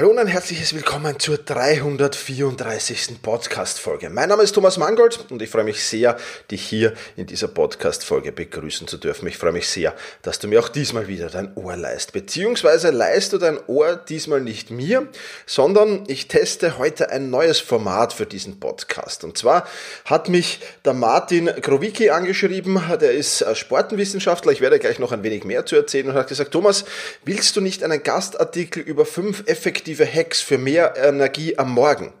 Hallo 0.00 0.12
und 0.12 0.18
ein 0.18 0.28
herzliches 0.28 0.74
Willkommen 0.74 1.18
zur 1.18 1.36
334. 1.36 3.20
Podcast-Folge. 3.20 4.08
Mein 4.08 4.30
Name 4.30 4.42
ist 4.44 4.52
Thomas 4.52 4.78
Mangold 4.78 5.26
und 5.28 5.42
ich 5.42 5.50
freue 5.50 5.64
mich 5.64 5.84
sehr, 5.84 6.16
dich 6.50 6.62
hier 6.62 6.94
in 7.18 7.26
dieser 7.26 7.48
Podcast-Folge 7.48 8.32
begrüßen 8.32 8.88
zu 8.88 8.96
dürfen. 8.96 9.28
Ich 9.28 9.36
freue 9.36 9.52
mich 9.52 9.68
sehr, 9.68 9.94
dass 10.22 10.38
du 10.38 10.48
mir 10.48 10.60
auch 10.60 10.70
diesmal 10.70 11.06
wieder 11.06 11.28
dein 11.28 11.54
Ohr 11.54 11.76
leist. 11.76 12.14
Beziehungsweise 12.14 12.88
leist 12.88 13.34
du 13.34 13.36
dein 13.36 13.58
Ohr 13.66 13.94
diesmal 13.94 14.40
nicht 14.40 14.70
mir, 14.70 15.06
sondern 15.44 16.04
ich 16.06 16.28
teste 16.28 16.78
heute 16.78 17.10
ein 17.10 17.28
neues 17.28 17.60
Format 17.60 18.14
für 18.14 18.24
diesen 18.24 18.58
Podcast. 18.58 19.22
Und 19.22 19.36
zwar 19.36 19.68
hat 20.06 20.30
mich 20.30 20.60
der 20.86 20.94
Martin 20.94 21.44
Krowicki 21.60 22.08
angeschrieben, 22.08 22.80
der 22.98 23.12
ist 23.12 23.44
Sportenwissenschaftler, 23.54 24.52
ich 24.52 24.62
werde 24.62 24.78
gleich 24.78 24.98
noch 24.98 25.12
ein 25.12 25.22
wenig 25.22 25.44
mehr 25.44 25.66
zu 25.66 25.76
erzählen 25.76 26.08
und 26.08 26.14
hat 26.14 26.28
gesagt, 26.28 26.52
Thomas, 26.52 26.86
willst 27.26 27.54
du 27.54 27.60
nicht 27.60 27.84
einen 27.84 28.02
Gastartikel 28.02 28.82
über 28.82 29.04
fünf 29.04 29.42
effektive 29.46 29.89
effektive 29.90 30.06
Hacks 30.06 30.40
für 30.40 30.58
mehr 30.58 30.94
Energie 30.96 31.58
am 31.58 31.70
Morgen. 31.72 32.12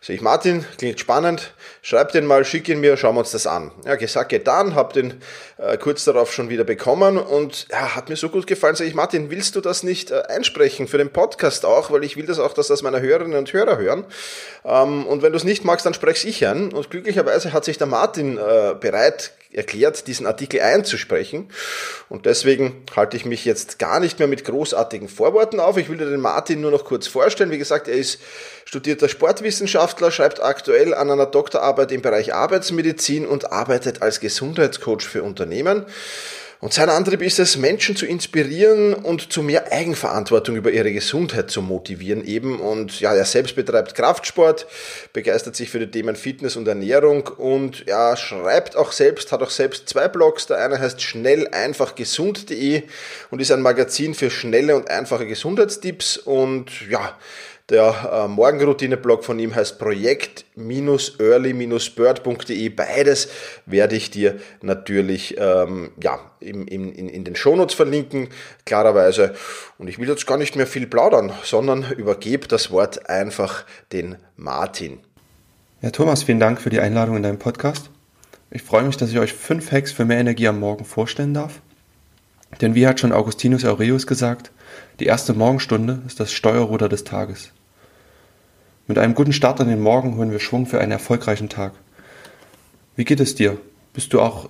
Sag 0.00 0.14
ich, 0.14 0.22
Martin, 0.22 0.64
klingt 0.78 0.98
spannend, 0.98 1.52
schreib 1.82 2.12
den 2.12 2.24
mal, 2.24 2.44
schick 2.44 2.68
ihn 2.68 2.80
mir, 2.80 2.96
schauen 2.96 3.14
wir 3.14 3.20
uns 3.20 3.32
das 3.32 3.46
an. 3.46 3.70
Ja, 3.84 3.96
gesagt, 3.96 4.30
getan, 4.30 4.74
hab 4.74 4.94
den 4.94 5.20
äh, 5.58 5.76
kurz 5.76 6.04
darauf 6.04 6.32
schon 6.32 6.48
wieder 6.48 6.64
bekommen 6.64 7.18
und 7.18 7.66
ja, 7.70 7.94
hat 7.94 8.08
mir 8.08 8.16
so 8.16 8.30
gut 8.30 8.46
gefallen. 8.46 8.76
Sag 8.76 8.86
ich, 8.86 8.94
Martin, 8.94 9.30
willst 9.30 9.56
du 9.56 9.60
das 9.60 9.82
nicht 9.82 10.10
äh, 10.10 10.22
einsprechen 10.28 10.88
für 10.88 10.98
den 10.98 11.10
Podcast 11.10 11.66
auch, 11.66 11.90
weil 11.90 12.04
ich 12.04 12.16
will 12.16 12.26
das 12.26 12.38
auch, 12.38 12.54
dass 12.54 12.68
das 12.68 12.82
meine 12.82 13.00
Hörerinnen 13.00 13.36
und 13.36 13.52
Hörer 13.52 13.76
hören. 13.76 14.04
Ähm, 14.64 15.06
und 15.06 15.22
wenn 15.22 15.32
du 15.32 15.36
es 15.36 15.44
nicht 15.44 15.64
magst, 15.64 15.84
dann 15.84 15.94
sprech's 15.94 16.24
ich 16.24 16.46
an. 16.46 16.72
Und 16.72 16.90
glücklicherweise 16.90 17.52
hat 17.52 17.66
sich 17.66 17.76
der 17.76 17.86
Martin 17.86 18.38
äh, 18.38 18.74
bereit 18.80 19.32
erklärt, 19.52 20.06
diesen 20.06 20.26
Artikel 20.26 20.60
einzusprechen. 20.60 21.48
Und 22.08 22.26
deswegen 22.26 22.84
halte 22.94 23.16
ich 23.16 23.24
mich 23.24 23.44
jetzt 23.44 23.78
gar 23.78 24.00
nicht 24.00 24.18
mehr 24.18 24.28
mit 24.28 24.44
großartigen 24.44 25.08
Vorworten 25.08 25.60
auf. 25.60 25.76
Ich 25.76 25.88
will 25.88 25.98
dir 25.98 26.08
den 26.08 26.20
Martin 26.20 26.60
nur 26.60 26.70
noch 26.70 26.84
kurz 26.84 27.06
vorstellen. 27.06 27.50
Wie 27.50 27.58
gesagt, 27.58 27.88
er 27.88 27.94
ist 27.94 28.20
studierter 28.64 29.08
Sportwissenschaftler, 29.08 30.10
schreibt 30.10 30.40
aktuell 30.40 30.94
an 30.94 31.10
einer 31.10 31.26
Doktorarbeit 31.26 31.90
im 31.92 32.02
Bereich 32.02 32.32
Arbeitsmedizin 32.32 33.26
und 33.26 33.52
arbeitet 33.52 34.02
als 34.02 34.20
Gesundheitscoach 34.20 35.02
für 35.02 35.22
Unternehmen. 35.22 35.84
Und 36.60 36.74
sein 36.74 36.90
Antrieb 36.90 37.22
ist 37.22 37.38
es, 37.38 37.56
Menschen 37.56 37.96
zu 37.96 38.04
inspirieren 38.04 38.92
und 38.92 39.32
zu 39.32 39.42
mehr 39.42 39.72
Eigenverantwortung 39.72 40.56
über 40.56 40.70
ihre 40.70 40.92
Gesundheit 40.92 41.50
zu 41.50 41.62
motivieren 41.62 42.22
eben. 42.22 42.60
Und 42.60 43.00
ja, 43.00 43.14
er 43.14 43.24
selbst 43.24 43.56
betreibt 43.56 43.94
Kraftsport, 43.94 44.66
begeistert 45.14 45.56
sich 45.56 45.70
für 45.70 45.78
die 45.78 45.90
Themen 45.90 46.16
Fitness 46.16 46.56
und 46.56 46.68
Ernährung 46.68 47.28
und 47.28 47.86
ja, 47.86 48.14
schreibt 48.14 48.76
auch 48.76 48.92
selbst, 48.92 49.32
hat 49.32 49.42
auch 49.42 49.48
selbst 49.48 49.88
zwei 49.88 50.06
Blogs. 50.08 50.48
Der 50.48 50.58
eine 50.58 50.78
heißt 50.78 51.00
schnell 51.00 51.48
einfach 51.48 51.94
gesund.de 51.94 52.82
und 53.30 53.40
ist 53.40 53.52
ein 53.52 53.62
Magazin 53.62 54.12
für 54.12 54.30
schnelle 54.30 54.76
und 54.76 54.90
einfache 54.90 55.26
Gesundheitstipps 55.26 56.18
und 56.18 56.70
ja, 56.90 57.16
der 57.70 58.10
äh, 58.12 58.28
Morgenroutine-Blog 58.28 59.24
von 59.24 59.38
ihm 59.38 59.54
heißt 59.54 59.78
projekt-early-bird.de. 59.78 62.68
Beides 62.70 63.28
werde 63.64 63.96
ich 63.96 64.10
dir 64.10 64.38
natürlich 64.60 65.36
ähm, 65.38 65.92
ja, 66.02 66.18
im, 66.40 66.66
im, 66.66 66.92
in, 66.92 67.08
in 67.08 67.24
den 67.24 67.36
Shownotes 67.36 67.74
verlinken, 67.74 68.28
klarerweise. 68.66 69.34
Und 69.78 69.88
ich 69.88 69.98
will 69.98 70.08
jetzt 70.08 70.26
gar 70.26 70.36
nicht 70.36 70.56
mehr 70.56 70.66
viel 70.66 70.88
plaudern, 70.88 71.32
sondern 71.44 71.92
übergebe 71.92 72.48
das 72.48 72.72
Wort 72.72 73.08
einfach 73.08 73.64
den 73.92 74.16
Martin. 74.36 74.98
Ja, 75.80 75.90
Thomas, 75.90 76.24
vielen 76.24 76.40
Dank 76.40 76.60
für 76.60 76.70
die 76.70 76.80
Einladung 76.80 77.16
in 77.16 77.22
deinem 77.22 77.38
Podcast. 77.38 77.90
Ich 78.50 78.62
freue 78.62 78.82
mich, 78.82 78.96
dass 78.96 79.10
ich 79.10 79.20
euch 79.20 79.32
fünf 79.32 79.70
Hacks 79.70 79.92
für 79.92 80.04
mehr 80.04 80.18
Energie 80.18 80.48
am 80.48 80.58
Morgen 80.58 80.84
vorstellen 80.84 81.34
darf. 81.34 81.60
Denn 82.60 82.74
wie 82.74 82.88
hat 82.88 82.98
schon 82.98 83.12
Augustinus 83.12 83.64
Aureus 83.64 84.08
gesagt, 84.08 84.50
die 84.98 85.06
erste 85.06 85.34
Morgenstunde 85.34 86.02
ist 86.06 86.18
das 86.18 86.32
Steuerruder 86.32 86.88
des 86.88 87.04
Tages. 87.04 87.52
Mit 88.90 88.98
einem 88.98 89.14
guten 89.14 89.32
Start 89.32 89.60
in 89.60 89.68
den 89.68 89.80
Morgen 89.80 90.16
holen 90.16 90.32
wir 90.32 90.40
Schwung 90.40 90.66
für 90.66 90.80
einen 90.80 90.90
erfolgreichen 90.90 91.48
Tag. 91.48 91.74
Wie 92.96 93.04
geht 93.04 93.20
es 93.20 93.36
dir? 93.36 93.56
Bist 93.92 94.12
du 94.12 94.20
auch, 94.20 94.48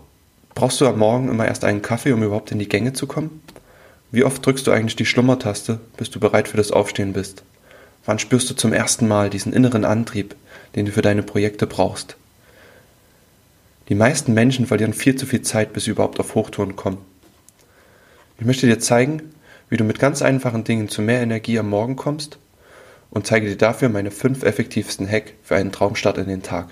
brauchst 0.55 0.81
du 0.81 0.87
am 0.87 0.99
Morgen 0.99 1.29
immer 1.29 1.47
erst 1.47 1.63
einen 1.63 1.83
Kaffee, 1.83 2.13
um 2.13 2.23
überhaupt 2.23 2.51
in 2.51 2.59
die 2.59 2.67
Gänge 2.67 2.95
zu 2.95 3.07
kommen? 3.07 3.43
Wie 4.11 4.25
oft 4.25 4.47
drückst 4.47 4.67
du 4.67 4.71
eigentlich 4.71 4.97
die 4.97 5.05
Schlummertaste, 5.05 5.79
bis 5.99 6.09
du 6.09 6.21
bereit 6.21 6.49
für 6.49 6.57
das 6.57 6.71
Aufstehen 6.71 7.13
bist? 7.13 7.43
Wann 8.07 8.19
spürst 8.19 8.49
du 8.49 8.55
zum 8.55 8.73
ersten 8.73 9.07
Mal 9.07 9.29
diesen 9.29 9.53
inneren 9.53 9.85
Antrieb, 9.85 10.35
den 10.75 10.87
du 10.87 10.93
für 10.93 11.03
deine 11.03 11.23
Projekte 11.23 11.67
brauchst? 11.67 12.17
Die 13.91 13.95
meisten 13.95 14.33
Menschen 14.33 14.67
verlieren 14.67 14.95
viel 14.95 15.17
zu 15.17 15.27
viel 15.27 15.43
Zeit, 15.43 15.75
bis 15.75 15.85
sie 15.85 15.91
überhaupt 15.91 16.19
auf 16.19 16.35
Hochtouren 16.35 16.77
kommen. 16.77 16.97
Ich 18.39 18.47
möchte 18.47 18.67
dir 18.67 18.79
zeigen, 18.79 19.21
wie 19.69 19.77
du 19.77 19.85
mit 19.85 19.99
ganz 19.99 20.23
einfachen 20.23 20.65
Dingen 20.65 20.89
zu 20.89 21.03
mehr 21.03 21.21
Energie 21.21 21.59
am 21.59 21.69
Morgen 21.69 21.97
kommst 21.97 22.39
und 23.11 23.27
zeige 23.27 23.49
dir 23.49 23.57
dafür 23.57 23.89
meine 23.89 24.11
fünf 24.11 24.43
effektivsten 24.43 25.09
Hack 25.09 25.35
für 25.43 25.57
einen 25.57 25.73
Traumstart 25.73 26.19
in 26.19 26.29
den 26.29 26.43
Tag. 26.43 26.69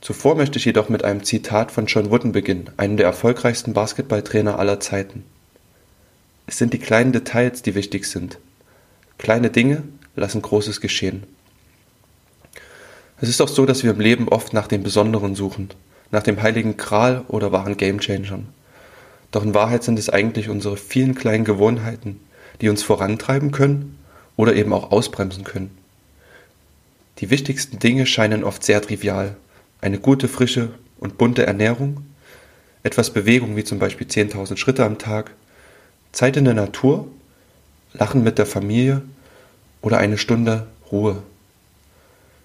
Zuvor 0.00 0.34
möchte 0.34 0.58
ich 0.58 0.64
jedoch 0.64 0.88
mit 0.88 1.04
einem 1.04 1.22
Zitat 1.22 1.70
von 1.70 1.86
John 1.86 2.10
Wooden 2.10 2.32
beginnen, 2.32 2.70
einem 2.76 2.96
der 2.96 3.06
erfolgreichsten 3.06 3.72
Basketballtrainer 3.72 4.58
aller 4.58 4.80
Zeiten. 4.80 5.24
Es 6.46 6.58
sind 6.58 6.72
die 6.72 6.78
kleinen 6.78 7.12
Details, 7.12 7.62
die 7.62 7.74
wichtig 7.74 8.06
sind. 8.06 8.38
Kleine 9.16 9.50
Dinge 9.50 9.84
lassen 10.16 10.42
Großes 10.42 10.80
geschehen. 10.80 11.22
Es 13.20 13.28
ist 13.28 13.40
auch 13.40 13.48
so, 13.48 13.64
dass 13.64 13.84
wir 13.84 13.92
im 13.92 14.00
Leben 14.00 14.28
oft 14.28 14.52
nach 14.52 14.66
dem 14.66 14.82
Besonderen 14.82 15.36
suchen, 15.36 15.70
nach 16.10 16.24
dem 16.24 16.42
heiligen 16.42 16.76
Gral 16.76 17.24
oder 17.28 17.52
wahren 17.52 17.76
Gamechangern. 17.76 18.48
Doch 19.30 19.44
in 19.44 19.54
Wahrheit 19.54 19.84
sind 19.84 19.98
es 19.98 20.10
eigentlich 20.10 20.48
unsere 20.48 20.76
vielen 20.76 21.14
kleinen 21.14 21.44
Gewohnheiten, 21.44 22.20
die 22.60 22.68
uns 22.68 22.82
vorantreiben 22.82 23.52
können 23.52 23.96
oder 24.36 24.54
eben 24.54 24.72
auch 24.72 24.90
ausbremsen 24.90 25.44
können. 25.44 25.76
Die 27.18 27.30
wichtigsten 27.30 27.78
Dinge 27.78 28.06
scheinen 28.06 28.44
oft 28.44 28.64
sehr 28.64 28.80
trivial. 28.82 29.36
Eine 29.80 29.98
gute, 29.98 30.28
frische 30.28 30.70
und 30.98 31.18
bunte 31.18 31.46
Ernährung, 31.46 32.06
etwas 32.82 33.10
Bewegung 33.10 33.56
wie 33.56 33.64
zum 33.64 33.78
Beispiel 33.78 34.06
10.000 34.06 34.56
Schritte 34.56 34.84
am 34.84 34.98
Tag, 34.98 35.32
Zeit 36.12 36.36
in 36.36 36.44
der 36.44 36.54
Natur, 36.54 37.08
Lachen 37.92 38.22
mit 38.22 38.38
der 38.38 38.46
Familie 38.46 39.02
oder 39.82 39.98
eine 39.98 40.18
Stunde 40.18 40.66
Ruhe. 40.90 41.22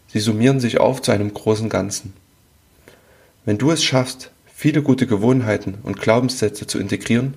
Sie 0.07 0.19
summieren 0.19 0.59
sich 0.59 0.79
auf 0.79 1.01
zu 1.01 1.11
einem 1.11 1.33
großen 1.33 1.69
Ganzen. 1.69 2.13
Wenn 3.45 3.57
du 3.57 3.71
es 3.71 3.83
schaffst, 3.83 4.31
viele 4.53 4.81
gute 4.81 5.07
Gewohnheiten 5.07 5.77
und 5.83 6.01
Glaubenssätze 6.01 6.67
zu 6.67 6.79
integrieren, 6.79 7.35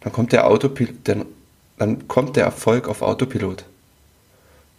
dann 0.00 0.12
kommt 0.12 0.32
der, 0.32 0.46
Autopil 0.46 0.94
dann 1.04 2.08
kommt 2.08 2.36
der 2.36 2.44
Erfolg 2.44 2.88
auf 2.88 3.02
Autopilot. 3.02 3.64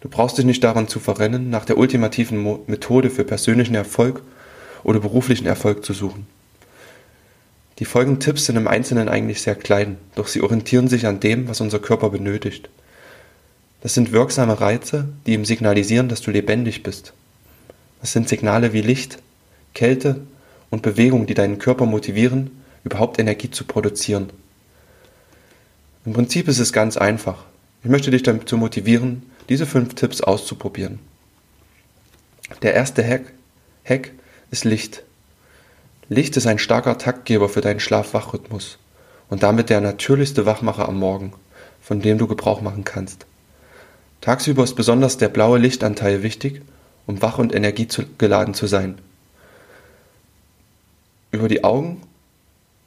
Du 0.00 0.08
brauchst 0.08 0.38
dich 0.38 0.46
nicht 0.46 0.64
daran 0.64 0.88
zu 0.88 0.98
verrennen, 0.98 1.50
nach 1.50 1.64
der 1.64 1.76
ultimativen 1.76 2.38
Mo 2.38 2.64
Methode 2.66 3.10
für 3.10 3.24
persönlichen 3.24 3.74
Erfolg 3.74 4.22
oder 4.82 5.00
beruflichen 5.00 5.46
Erfolg 5.46 5.84
zu 5.84 5.92
suchen. 5.92 6.26
Die 7.78 7.84
folgenden 7.84 8.20
Tipps 8.20 8.46
sind 8.46 8.56
im 8.56 8.68
Einzelnen 8.68 9.08
eigentlich 9.08 9.42
sehr 9.42 9.54
klein, 9.54 9.98
doch 10.14 10.26
sie 10.26 10.42
orientieren 10.42 10.88
sich 10.88 11.06
an 11.06 11.20
dem, 11.20 11.48
was 11.48 11.60
unser 11.60 11.78
Körper 11.78 12.10
benötigt. 12.10 12.68
Das 13.82 13.94
sind 13.94 14.12
wirksame 14.12 14.60
Reize, 14.60 15.08
die 15.26 15.32
ihm 15.32 15.44
signalisieren, 15.44 16.08
dass 16.08 16.20
du 16.20 16.30
lebendig 16.30 16.82
bist. 16.82 17.14
Das 18.00 18.12
sind 18.12 18.28
Signale 18.28 18.72
wie 18.72 18.82
Licht, 18.82 19.18
Kälte 19.74 20.20
und 20.70 20.82
Bewegung, 20.82 21.26
die 21.26 21.34
deinen 21.34 21.58
Körper 21.58 21.86
motivieren, 21.86 22.50
überhaupt 22.84 23.18
Energie 23.18 23.50
zu 23.50 23.64
produzieren. 23.64 24.30
Im 26.04 26.12
Prinzip 26.12 26.48
ist 26.48 26.58
es 26.58 26.72
ganz 26.72 26.96
einfach. 26.96 27.44
Ich 27.82 27.90
möchte 27.90 28.10
dich 28.10 28.22
dazu 28.22 28.56
motivieren, 28.56 29.22
diese 29.50 29.66
fünf 29.66 29.94
Tipps 29.94 30.22
auszuprobieren. 30.22 31.00
Der 32.62 32.72
erste 32.72 33.06
Hack, 33.06 33.32
Hack 33.84 34.12
ist 34.50 34.64
Licht. 34.64 35.02
Licht 36.08 36.36
ist 36.36 36.46
ein 36.46 36.58
starker 36.58 36.98
Taktgeber 36.98 37.48
für 37.48 37.60
deinen 37.60 37.80
Schlaf-Wach-Rhythmus 37.80 38.78
und 39.28 39.42
damit 39.42 39.68
der 39.68 39.80
natürlichste 39.80 40.46
Wachmacher 40.46 40.88
am 40.88 40.98
Morgen, 40.98 41.32
von 41.82 42.00
dem 42.00 42.16
du 42.16 42.28
Gebrauch 42.28 42.60
machen 42.60 42.84
kannst. 42.84 43.26
Tagsüber 44.20 44.62
ist 44.62 44.74
besonders 44.74 45.18
der 45.18 45.28
blaue 45.28 45.58
Lichtanteil 45.58 46.22
wichtig, 46.22 46.62
um 47.06 47.20
wach 47.20 47.38
und 47.38 47.54
energiegeladen 47.54 48.54
zu 48.54 48.68
sein. 48.68 48.98
Über 51.32 51.48
die 51.48 51.64
Augen 51.64 52.02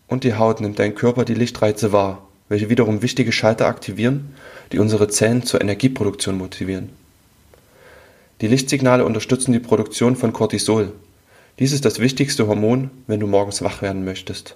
und 0.07 0.23
die 0.23 0.35
Haut 0.35 0.61
nimmt 0.61 0.79
dein 0.79 0.95
Körper 0.95 1.25
die 1.25 1.33
Lichtreize 1.33 1.91
wahr 1.91 2.21
welche 2.49 2.69
wiederum 2.69 3.01
wichtige 3.01 3.31
Schalter 3.31 3.67
aktivieren, 3.67 4.33
die 4.71 4.79
unsere 4.79 5.07
Zellen 5.07 5.43
zur 5.43 5.61
Energieproduktion 5.61 6.37
motivieren. 6.37 6.89
Die 8.41 8.47
Lichtsignale 8.47 9.05
unterstützen 9.05 9.53
die 9.53 9.59
Produktion 9.59 10.15
von 10.15 10.33
Cortisol. 10.33 10.91
Dies 11.59 11.71
ist 11.71 11.85
das 11.85 11.99
wichtigste 11.99 12.47
Hormon, 12.47 12.89
wenn 13.07 13.19
du 13.19 13.27
morgens 13.27 13.61
wach 13.61 13.81
werden 13.81 14.03
möchtest. 14.03 14.55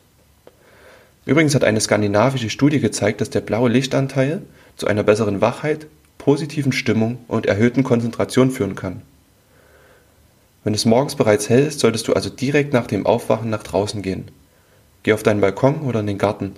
Übrigens 1.26 1.56
hat 1.56 1.64
eine 1.64 1.82
skandinavische 1.82 2.50
Studie 2.50 2.80
gezeigt, 2.80 3.22
dass 3.22 3.30
der 3.30 3.42
blaue 3.42 3.70
Lichtanteil 3.70 4.42
zu 4.78 4.88
einer 4.88 5.04
besseren 5.04 5.42
Wachheit, 5.42 5.88
positiven 6.18 6.72
Stimmung 6.72 7.20
und 7.28 7.46
erhöhten 7.46 7.84
Konzentration 7.84 8.52
führen 8.52 8.76
kann. 8.76 9.02
Wenn 10.64 10.74
es 10.74 10.86
morgens 10.86 11.16
bereits 11.16 11.48
hell 11.50 11.66
ist, 11.66 11.80
solltest 11.80 12.08
du 12.08 12.14
also 12.14 12.30
direkt 12.30 12.74
nach 12.74 12.88
dem 12.88 13.06
Aufwachen 13.06 13.50
nach 13.50 13.64
draußen 13.64 14.02
gehen. 14.02 14.32
Geh 15.04 15.14
auf 15.14 15.24
deinen 15.24 15.40
Balkon 15.40 15.82
oder 15.82 16.02
in 16.02 16.08
den 16.08 16.18
Garten. 16.18 16.56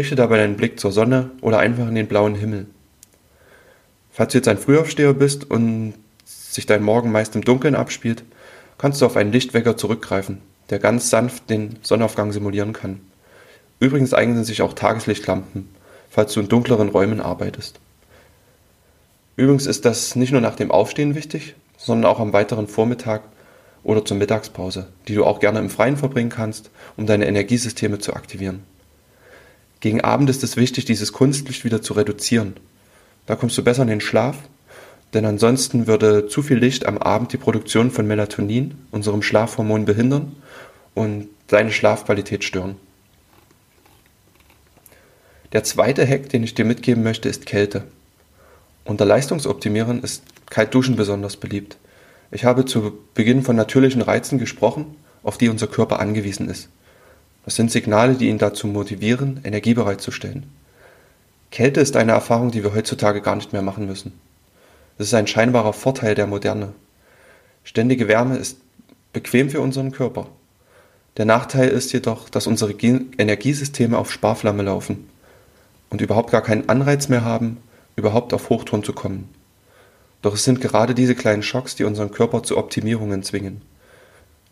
Richte 0.00 0.16
dabei 0.16 0.38
deinen 0.38 0.56
Blick 0.56 0.80
zur 0.80 0.92
Sonne 0.92 1.30
oder 1.42 1.58
einfach 1.58 1.86
in 1.86 1.94
den 1.94 2.06
blauen 2.06 2.34
Himmel. 2.34 2.64
Falls 4.10 4.32
du 4.32 4.38
jetzt 4.38 4.48
ein 4.48 4.56
Frühaufsteher 4.56 5.12
bist 5.12 5.50
und 5.50 5.92
sich 6.24 6.64
dein 6.64 6.82
Morgen 6.82 7.12
meist 7.12 7.36
im 7.36 7.44
Dunkeln 7.44 7.74
abspielt, 7.74 8.24
kannst 8.78 9.02
du 9.02 9.06
auf 9.06 9.18
einen 9.18 9.30
Lichtwecker 9.30 9.76
zurückgreifen, 9.76 10.40
der 10.70 10.78
ganz 10.78 11.10
sanft 11.10 11.50
den 11.50 11.78
Sonnenaufgang 11.82 12.32
simulieren 12.32 12.72
kann. 12.72 13.02
Übrigens 13.78 14.14
eignen 14.14 14.42
sich 14.42 14.62
auch 14.62 14.72
Tageslichtlampen, 14.72 15.68
falls 16.08 16.32
du 16.32 16.40
in 16.40 16.48
dunkleren 16.48 16.88
Räumen 16.88 17.20
arbeitest. 17.20 17.78
Übrigens 19.36 19.66
ist 19.66 19.84
das 19.84 20.16
nicht 20.16 20.32
nur 20.32 20.40
nach 20.40 20.56
dem 20.56 20.70
Aufstehen 20.70 21.14
wichtig, 21.14 21.56
sondern 21.76 22.10
auch 22.10 22.20
am 22.20 22.32
weiteren 22.32 22.68
Vormittag 22.68 23.20
oder 23.84 24.02
zur 24.02 24.16
Mittagspause, 24.16 24.88
die 25.08 25.14
du 25.14 25.26
auch 25.26 25.40
gerne 25.40 25.58
im 25.58 25.68
Freien 25.68 25.98
verbringen 25.98 26.30
kannst, 26.30 26.70
um 26.96 27.04
deine 27.04 27.26
Energiesysteme 27.26 27.98
zu 27.98 28.14
aktivieren. 28.14 28.62
Gegen 29.80 30.02
Abend 30.02 30.28
ist 30.28 30.42
es 30.42 30.56
wichtig, 30.56 30.84
dieses 30.84 31.12
Kunstlicht 31.12 31.64
wieder 31.64 31.80
zu 31.82 31.94
reduzieren. 31.94 32.54
Da 33.26 33.34
kommst 33.34 33.56
du 33.56 33.64
besser 33.64 33.82
in 33.82 33.88
den 33.88 34.00
Schlaf, 34.00 34.36
denn 35.14 35.24
ansonsten 35.24 35.86
würde 35.86 36.28
zu 36.28 36.42
viel 36.42 36.58
Licht 36.58 36.86
am 36.86 36.98
Abend 36.98 37.32
die 37.32 37.38
Produktion 37.38 37.90
von 37.90 38.06
Melatonin, 38.06 38.74
unserem 38.90 39.22
Schlafhormon, 39.22 39.86
behindern 39.86 40.36
und 40.94 41.28
deine 41.48 41.72
Schlafqualität 41.72 42.44
stören. 42.44 42.76
Der 45.52 45.64
zweite 45.64 46.06
Hack, 46.06 46.28
den 46.28 46.44
ich 46.44 46.54
dir 46.54 46.64
mitgeben 46.64 47.02
möchte, 47.02 47.28
ist 47.28 47.46
Kälte. 47.46 47.84
Unter 48.84 49.04
Leistungsoptimierern 49.04 50.00
ist 50.00 50.22
Kaltduschen 50.48 50.96
besonders 50.96 51.36
beliebt. 51.36 51.76
Ich 52.30 52.44
habe 52.44 52.64
zu 52.64 52.98
Beginn 53.14 53.42
von 53.42 53.56
natürlichen 53.56 54.02
Reizen 54.02 54.38
gesprochen, 54.38 54.96
auf 55.22 55.38
die 55.38 55.48
unser 55.48 55.66
Körper 55.66 55.98
angewiesen 55.98 56.48
ist. 56.48 56.68
Das 57.44 57.56
sind 57.56 57.70
Signale, 57.70 58.14
die 58.14 58.28
ihn 58.28 58.38
dazu 58.38 58.66
motivieren, 58.66 59.40
Energie 59.44 59.74
bereitzustellen. 59.74 60.46
Kälte 61.50 61.80
ist 61.80 61.96
eine 61.96 62.12
Erfahrung, 62.12 62.50
die 62.50 62.62
wir 62.62 62.74
heutzutage 62.74 63.22
gar 63.22 63.36
nicht 63.36 63.52
mehr 63.52 63.62
machen 63.62 63.86
müssen. 63.86 64.12
Es 64.98 65.06
ist 65.06 65.14
ein 65.14 65.26
scheinbarer 65.26 65.72
Vorteil 65.72 66.14
der 66.14 66.26
Moderne. 66.26 66.72
Ständige 67.64 68.06
Wärme 68.06 68.36
ist 68.36 68.58
bequem 69.12 69.50
für 69.50 69.60
unseren 69.60 69.92
Körper. 69.92 70.26
Der 71.16 71.24
Nachteil 71.24 71.68
ist 71.68 71.92
jedoch, 71.92 72.28
dass 72.28 72.46
unsere 72.46 72.72
Energiesysteme 72.72 73.98
auf 73.98 74.12
Sparflamme 74.12 74.62
laufen 74.62 75.08
und 75.88 76.00
überhaupt 76.00 76.30
gar 76.30 76.42
keinen 76.42 76.68
Anreiz 76.68 77.08
mehr 77.08 77.24
haben, 77.24 77.56
überhaupt 77.96 78.32
auf 78.32 78.48
Hochtouren 78.48 78.84
zu 78.84 78.92
kommen. 78.92 79.28
Doch 80.22 80.34
es 80.34 80.44
sind 80.44 80.60
gerade 80.60 80.94
diese 80.94 81.14
kleinen 81.14 81.42
Schocks, 81.42 81.74
die 81.74 81.84
unseren 81.84 82.12
Körper 82.12 82.42
zu 82.42 82.56
Optimierungen 82.58 83.22
zwingen. 83.22 83.62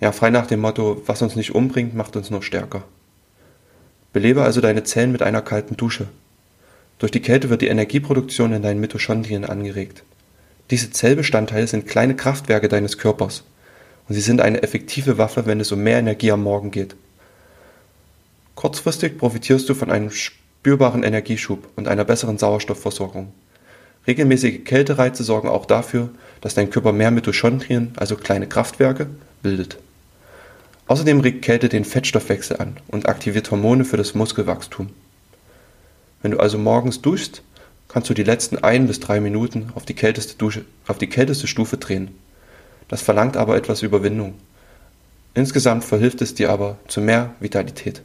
Ja, 0.01 0.13
frei 0.13 0.31
nach 0.31 0.47
dem 0.47 0.61
Motto, 0.61 1.03
was 1.07 1.23
uns 1.23 1.35
nicht 1.35 1.55
umbringt, 1.55 1.95
macht 1.95 2.15
uns 2.15 2.31
nur 2.31 2.43
stärker. 2.43 2.85
Belebe 4.13 4.43
also 4.43 4.61
deine 4.61 4.85
Zellen 4.85 5.13
mit 5.13 5.23
einer 5.23 5.43
kalten 5.43 5.77
Dusche. 5.77 6.07
Durch 6.99 7.13
die 7.13 7.21
Kälte 7.21 7.51
wird 7.51 7.63
die 7.63 7.69
Energieproduktion 7.69 8.53
in 8.53 8.63
deinen 8.63 8.81
Mitochondrien 8.81 9.45
angeregt. 9.45 10.05
Diese 10.71 10.91
Zellbestandteile 10.91 11.67
sind 11.67 11.87
kleine 11.87 12.15
Kraftwerke 12.15 12.69
deines 12.69 12.99
Körpers 12.99 13.45
und 14.09 14.15
sie 14.15 14.21
sind 14.21 14.41
eine 14.41 14.63
effektive 14.63 15.19
Waffe, 15.19 15.47
wenn 15.47 15.61
es 15.61 15.73
um 15.73 15.83
mehr 15.83 15.99
Energie 15.99 16.31
am 16.31 16.43
Morgen 16.43 16.71
geht. 16.71 16.95
Kurzfristig 18.55 19.19
profitierst 19.19 19.69
du 19.69 19.75
von 19.75 19.91
einem 19.91 20.11
spürbaren 20.11 21.03
Energieschub 21.03 21.69
und 21.77 21.89
einer 21.89 22.05
besseren 22.05 22.39
Sauerstoffversorgung. 22.39 23.33
Regelmäßige 24.07 24.65
Kältereize 24.65 25.23
sorgen 25.23 25.49
auch 25.49 25.67
dafür, 25.67 26.11
dass 26.41 26.55
dein 26.55 26.71
Körper 26.71 26.93
mehr 26.93 27.11
Mitochondrien, 27.11 27.93
also 27.97 28.17
kleine 28.17 28.49
Kraftwerke, 28.49 29.09
bildet. 29.43 29.79
Außerdem 30.89 31.21
regt 31.21 31.43
Kälte 31.43 31.69
den 31.69 31.85
Fettstoffwechsel 31.85 32.57
an 32.57 32.79
und 32.89 33.09
aktiviert 33.09 33.51
Hormone 33.51 33.85
für 33.85 33.99
das 33.99 34.15
Muskelwachstum. 34.15 34.89
Wenn 36.23 36.31
du 36.33 36.41
also 36.41 36.57
morgens 36.59 37.03
duschst, 37.03 37.43
kannst 37.89 38.09
du 38.09 38.15
die 38.15 38.25
letzten 38.25 38.59
ein 38.59 38.87
bis 38.87 38.99
drei 38.99 39.21
Minuten 39.21 39.71
auf 39.75 39.85
die 39.85 39.95
kälteste, 39.95 40.37
Dusche, 40.37 40.65
auf 40.87 40.97
die 40.97 41.07
kälteste 41.07 41.47
Stufe 41.47 41.77
drehen. 41.77 42.09
Das 42.89 43.03
verlangt 43.03 43.37
aber 43.37 43.57
etwas 43.57 43.83
Überwindung. 43.83 44.35
Insgesamt 45.35 45.85
verhilft 45.85 46.23
es 46.23 46.35
dir 46.35 46.51
aber 46.51 46.79
zu 46.89 47.03
mehr 47.03 47.35
Vitalität. 47.39 48.03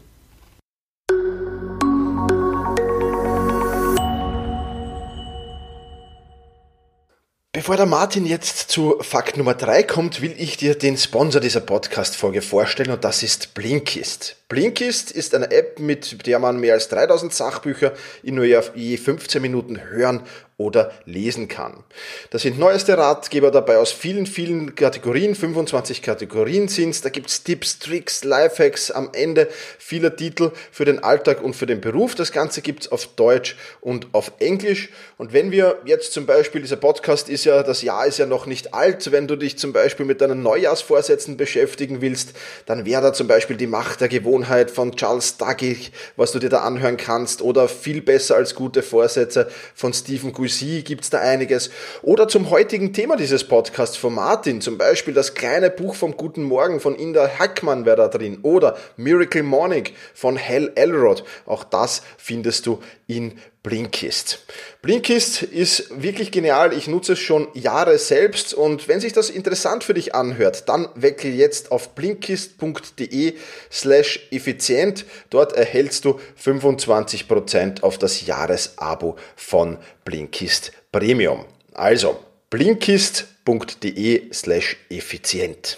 Bevor 7.55 7.77
der 7.77 7.85
Martin 7.85 8.25
jetzt 8.25 8.71
zu 8.71 8.97
Fakt 9.01 9.37
Nummer 9.37 9.53
3 9.53 9.83
kommt, 9.83 10.21
will 10.21 10.33
ich 10.39 10.57
dir 10.57 10.73
den 10.75 10.97
Sponsor 10.97 11.39
dieser 11.39 11.59
Podcast-Folge 11.59 12.41
vorstellen 12.41 12.89
und 12.89 13.03
das 13.03 13.21
ist 13.21 13.53
Blinkist. 13.53 14.42
Blinkist 14.53 15.09
ist 15.09 15.33
eine 15.33 15.49
App, 15.49 15.79
mit 15.79 16.27
der 16.27 16.37
man 16.37 16.59
mehr 16.59 16.75
als 16.75 16.87
3000 16.89 17.33
Sachbücher 17.33 17.91
in 18.21 18.35
nur 18.35 18.45
je 18.45 18.97
15 18.97 19.41
Minuten 19.41 19.81
hören 19.89 20.21
oder 20.57 20.91
lesen 21.05 21.47
kann. 21.47 21.83
Das 22.29 22.43
sind 22.43 22.59
neueste 22.59 22.95
Ratgeber 22.95 23.49
dabei 23.49 23.77
aus 23.77 23.91
vielen, 23.91 24.27
vielen 24.27 24.75
Kategorien, 24.75 25.33
25 25.33 26.03
Kategorien 26.03 26.67
sind's. 26.67 27.01
Da 27.01 27.09
gibt's 27.09 27.43
Tipps, 27.43 27.79
Tricks, 27.79 28.23
Lifehacks 28.23 28.91
am 28.91 29.09
Ende 29.13 29.47
vieler 29.79 30.15
Titel 30.15 30.51
für 30.71 30.85
den 30.85 31.03
Alltag 31.03 31.41
und 31.41 31.55
für 31.55 31.65
den 31.65 31.81
Beruf. 31.81 32.13
Das 32.13 32.31
Ganze 32.31 32.61
gibt's 32.61 32.87
auf 32.87 33.07
Deutsch 33.15 33.57
und 33.81 34.07
auf 34.13 34.31
Englisch. 34.39 34.89
Und 35.17 35.33
wenn 35.33 35.51
wir 35.51 35.79
jetzt 35.85 36.13
zum 36.13 36.27
Beispiel, 36.27 36.61
dieser 36.61 36.75
Podcast 36.75 37.29
ist 37.29 37.45
ja, 37.45 37.63
das 37.63 37.81
Jahr 37.81 38.05
ist 38.05 38.19
ja 38.19 38.27
noch 38.27 38.45
nicht 38.45 38.75
alt, 38.75 39.11
wenn 39.11 39.27
du 39.27 39.35
dich 39.35 39.57
zum 39.57 39.73
Beispiel 39.73 40.05
mit 40.05 40.21
deinen 40.21 40.43
Neujahrsvorsätzen 40.43 41.35
beschäftigen 41.35 42.01
willst, 42.01 42.33
dann 42.67 42.85
wäre 42.85 43.01
da 43.01 43.13
zum 43.13 43.27
Beispiel 43.27 43.57
die 43.57 43.67
Macht 43.67 44.01
der 44.01 44.07
Gewohnheit 44.07 44.42
von 44.71 44.95
Charles 44.95 45.37
Duhigg, 45.37 45.91
was 46.15 46.31
du 46.31 46.39
dir 46.39 46.49
da 46.49 46.59
anhören 46.59 46.97
kannst, 46.97 47.41
oder 47.41 47.67
viel 47.67 48.01
besser 48.01 48.35
als 48.35 48.55
gute 48.55 48.83
Vorsätze 48.83 49.49
von 49.75 49.93
Stephen 49.93 50.33
Poesie 50.33 50.83
gibt 50.83 51.03
es 51.03 51.09
da 51.09 51.19
einiges. 51.19 51.69
Oder 52.01 52.27
zum 52.27 52.49
heutigen 52.49 52.93
Thema 52.93 53.15
dieses 53.15 53.43
Podcasts 53.43 53.97
von 53.97 54.13
Martin, 54.13 54.61
zum 54.61 54.77
Beispiel 54.77 55.13
das 55.13 55.33
kleine 55.33 55.69
Buch 55.69 55.95
vom 55.95 56.17
Guten 56.17 56.43
Morgen 56.43 56.79
von 56.79 56.95
Inda 56.95 57.39
Hackmann 57.39 57.85
wäre 57.85 57.97
da 57.97 58.07
drin. 58.07 58.39
Oder 58.41 58.75
Miracle 58.97 59.43
Morning 59.43 59.89
von 60.13 60.37
Hal 60.37 60.71
Elrod. 60.75 61.23
Auch 61.45 61.63
das 61.63 62.01
findest 62.17 62.65
du 62.65 62.79
in 63.07 63.39
Blinkist. 63.63 64.39
Blinkist 64.81 65.41
ist 65.41 66.03
wirklich 66.03 66.31
genial. 66.31 66.73
Ich 66.73 66.89
nutze 66.89 67.13
es 67.13 67.19
schon 67.19 67.47
Jahre 67.53 67.97
selbst 67.97 68.53
und 68.53 68.89
wenn 68.89 68.99
sich 68.99 69.13
das 69.13 69.29
interessant 69.29 69.85
für 69.85 69.93
dich 69.93 70.13
anhört, 70.13 70.67
dann 70.67 70.89
wechsel 70.95 71.33
jetzt 71.33 71.71
auf 71.71 71.95
blinkist.de 71.95 73.35
slash 73.71 74.27
effizient. 74.31 75.05
Dort 75.29 75.53
erhältst 75.53 76.03
du 76.03 76.19
25% 76.43 77.83
auf 77.83 77.97
das 77.97 78.25
Jahresabo 78.25 79.15
von 79.37 79.77
Blinkist 80.03 80.73
Premium. 80.91 81.45
Also 81.71 82.19
blinkist.de 82.49 84.33
slash 84.33 84.75
effizient. 84.89 85.77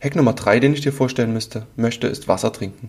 Hack 0.00 0.14
Nummer 0.14 0.32
3, 0.32 0.60
den 0.60 0.74
ich 0.74 0.80
dir 0.80 0.92
vorstellen 0.92 1.32
müsste, 1.32 1.66
möchte, 1.74 2.06
ist 2.06 2.28
Wasser 2.28 2.52
trinken. 2.52 2.88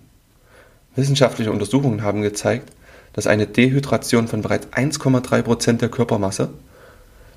Wissenschaftliche 0.95 1.51
Untersuchungen 1.51 2.03
haben 2.03 2.21
gezeigt, 2.21 2.71
dass 3.13 3.25
eine 3.25 3.47
Dehydration 3.47 4.27
von 4.27 4.43
bereits 4.43 4.67
1,3% 4.67 5.77
der 5.77 5.89
Körpermasse 5.89 6.49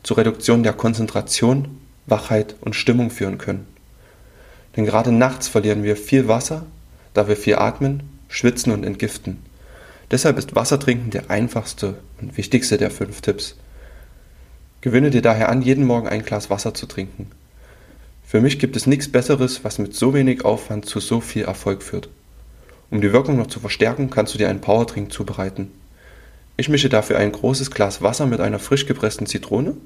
zur 0.03 0.19
Reduktion 0.19 0.63
der 0.63 0.75
Konzentration, 0.75 1.79
Wachheit 2.07 2.55
und 2.61 2.77
Stimmung 2.77 3.11
führen 3.11 3.39
können. 3.39 3.67
Denn 4.77 4.85
gerade 4.85 5.11
nachts 5.11 5.49
verlieren 5.49 5.83
wir 5.85 5.97
viel 5.97 6.29
Wasser, 6.29 6.67
da 7.15 7.27
wir 7.27 7.37
viel 7.37 7.57
atmen, 7.57 8.03
schwitzen 8.29 8.73
und 8.73 8.85
entgiften. 8.85 9.39
Deshalb 10.11 10.37
ist 10.37 10.55
Wassertrinken 10.55 11.11
der 11.11 11.31
einfachste 11.31 11.95
und 12.21 12.37
wichtigste 12.37 12.77
der 12.77 12.91
fünf 12.91 13.23
Tipps. 13.23 13.57
Gewöhne 14.83 15.11
dir 15.11 15.23
daher 15.23 15.49
an, 15.49 15.63
jeden 15.63 15.87
Morgen 15.87 16.09
ein 16.09 16.25
Glas 16.25 16.51
Wasser 16.51 16.75
zu 16.75 16.85
trinken. 16.85 17.31
Für 18.33 18.41
mich 18.41 18.59
gibt 18.59 18.77
es 18.77 18.87
nichts 18.87 19.13
Besseres, 19.13 19.63
was 19.63 19.79
mit 19.79 19.95
so 19.95 20.15
wenig 20.15 20.43
Aufwand 20.47 20.87
zu 20.87 21.01
so 21.01 21.21
viel 21.21 21.43
Erfolg 21.43 21.83
führt. 21.83 22.09
Um 22.91 23.03
die 23.03 23.13
Wirkung 23.13 23.37
noch 23.37 23.49
zu 23.49 23.61
verstärken, 23.61 24.09
kannst 24.09 24.33
du 24.33 24.39
dir 24.39 24.49
einen 24.49 24.63
Powerdrink 24.63 25.13
zubereiten. 25.13 25.71
Ich 26.57 26.71
mische 26.71 26.89
dafür 26.89 27.19
ein 27.19 27.31
großes 27.31 27.71
Glas 27.71 28.01
Wasser 28.01 28.25
mit 28.25 28.41
einer 28.41 28.59
frisch 28.59 28.87
gepressten 28.87 29.27
Zitrone 29.27 29.77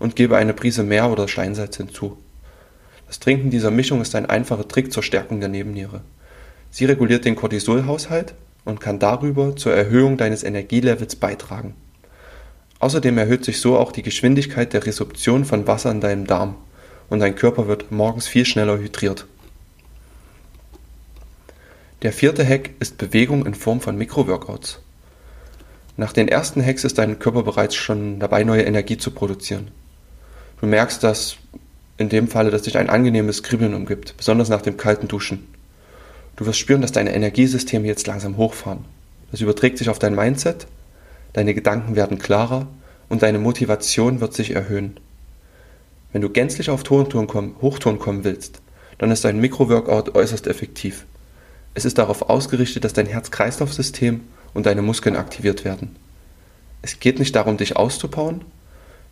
und 0.00 0.16
gebe 0.16 0.36
eine 0.36 0.54
Prise 0.54 0.82
Meer 0.82 1.08
oder 1.08 1.28
Steinsalz 1.28 1.76
hinzu. 1.76 2.18
Das 3.06 3.20
Trinken 3.20 3.50
dieser 3.50 3.70
Mischung 3.70 4.00
ist 4.00 4.16
ein 4.16 4.26
einfacher 4.26 4.66
Trick 4.66 4.92
zur 4.92 5.04
Stärkung 5.04 5.38
der 5.38 5.48
Nebenniere. 5.48 6.00
Sie 6.72 6.86
reguliert 6.86 7.24
den 7.24 7.36
Cortisolhaushalt 7.36 8.34
und 8.64 8.80
kann 8.80 8.98
darüber 8.98 9.54
zur 9.54 9.72
Erhöhung 9.72 10.16
deines 10.16 10.42
Energielevels 10.42 11.14
beitragen. 11.14 11.76
Außerdem 12.80 13.16
erhöht 13.18 13.44
sich 13.44 13.60
so 13.60 13.78
auch 13.78 13.92
die 13.92 14.02
Geschwindigkeit 14.02 14.72
der 14.72 14.84
Resorption 14.84 15.44
von 15.44 15.68
Wasser 15.68 15.92
in 15.92 16.00
deinem 16.00 16.26
Darm 16.26 16.56
und 17.08 17.20
dein 17.20 17.34
Körper 17.34 17.68
wird 17.68 17.90
morgens 17.92 18.26
viel 18.26 18.44
schneller 18.44 18.78
hydriert. 18.78 19.26
Der 22.02 22.12
vierte 22.12 22.46
Hack 22.46 22.70
ist 22.80 22.98
Bewegung 22.98 23.46
in 23.46 23.54
Form 23.54 23.80
von 23.80 23.96
Mikroworkouts. 23.96 24.80
Nach 25.96 26.12
den 26.12 26.28
ersten 26.28 26.64
Hacks 26.64 26.84
ist 26.84 26.98
dein 26.98 27.18
Körper 27.18 27.44
bereits 27.44 27.76
schon 27.76 28.18
dabei, 28.18 28.44
neue 28.44 28.64
Energie 28.64 28.98
zu 28.98 29.12
produzieren. 29.12 29.70
Du 30.60 30.66
merkst, 30.66 31.02
dass 31.02 31.36
in 31.96 32.08
dem 32.08 32.28
Falle, 32.28 32.50
dass 32.50 32.62
dich 32.62 32.76
ein 32.76 32.90
angenehmes 32.90 33.42
Kribbeln 33.42 33.74
umgibt, 33.74 34.16
besonders 34.16 34.48
nach 34.48 34.62
dem 34.62 34.76
kalten 34.76 35.08
Duschen. 35.08 35.46
Du 36.36 36.46
wirst 36.46 36.58
spüren, 36.58 36.82
dass 36.82 36.92
deine 36.92 37.14
Energiesysteme 37.14 37.86
jetzt 37.86 38.06
langsam 38.06 38.36
hochfahren. 38.36 38.84
Das 39.30 39.40
überträgt 39.40 39.78
sich 39.78 39.88
auf 39.88 39.98
dein 39.98 40.14
Mindset, 40.14 40.66
deine 41.32 41.54
Gedanken 41.54 41.96
werden 41.96 42.18
klarer 42.18 42.66
und 43.08 43.22
deine 43.22 43.38
Motivation 43.38 44.20
wird 44.20 44.34
sich 44.34 44.50
erhöhen. 44.50 44.98
Wenn 46.14 46.22
du 46.22 46.30
gänzlich 46.30 46.70
auf 46.70 46.84
Tonton 46.84 47.26
kommen, 47.26 47.56
Hochton 47.60 47.98
kommen 47.98 48.22
willst, 48.22 48.60
dann 48.98 49.10
ist 49.10 49.26
ein 49.26 49.40
Mikroworkout 49.40 50.14
äußerst 50.14 50.46
effektiv. 50.46 51.06
Es 51.74 51.84
ist 51.84 51.98
darauf 51.98 52.30
ausgerichtet, 52.30 52.84
dass 52.84 52.92
dein 52.92 53.06
Herz-Kreislauf-System 53.06 54.20
und 54.54 54.66
deine 54.66 54.80
Muskeln 54.80 55.16
aktiviert 55.16 55.64
werden. 55.64 55.96
Es 56.82 57.00
geht 57.00 57.18
nicht 57.18 57.34
darum, 57.34 57.56
dich 57.56 57.76
auszubauen. 57.76 58.42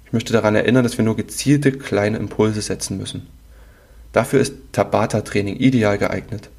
Ich 0.06 0.12
möchte 0.12 0.32
daran 0.32 0.54
erinnern, 0.54 0.85
dass 0.85 0.97
wir 0.97 1.04
nur 1.04 1.16
gezielte 1.16 1.73
kleine 1.73 2.18
Impulse 2.18 2.62
setzen 2.62 2.99
müssen. 2.99 3.26
Dafür 4.12 4.40
ist 4.40 4.54
Tabata-Training 4.71 5.56
ideal 5.56 5.99
geeignet. 5.99 6.50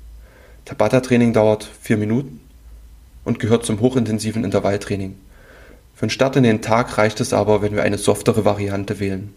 Tabata-Training 0.66 1.32
dauert 1.32 1.70
vier 1.82 1.96
Minuten 1.96 2.42
und 3.24 3.40
gehört 3.40 3.66
zum 3.66 3.80
hochintensiven 3.80 4.44
Intervalltraining. 4.44 5.16
Für 5.96 6.08
den 6.08 6.10
Start 6.10 6.36
in 6.36 6.44
den 6.44 6.62
Tag 6.62 6.98
reicht 6.98 7.22
es 7.22 7.32
aber, 7.32 7.62
wenn 7.62 7.76
wir 7.76 7.84
eine 7.84 7.98
softere 7.98 8.44
Variante 8.44 9.00
wählen. 9.00 9.34